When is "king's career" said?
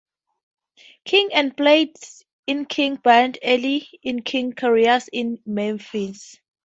4.23-4.99